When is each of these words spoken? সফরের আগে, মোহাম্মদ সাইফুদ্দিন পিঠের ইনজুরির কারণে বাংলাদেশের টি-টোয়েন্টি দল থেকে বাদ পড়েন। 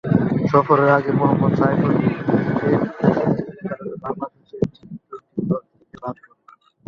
সফরের 0.51 0.89
আগে, 0.89 1.11
মোহাম্মদ 1.11 1.53
সাইফুদ্দিন 1.59 2.13
পিঠের 2.19 2.73
ইনজুরির 3.19 3.63
কারণে 3.63 3.95
বাংলাদেশের 4.03 4.61
টি-টোয়েন্টি 4.73 5.41
দল 5.49 5.61
থেকে 5.71 5.95
বাদ 6.03 6.15
পড়েন। 6.21 6.39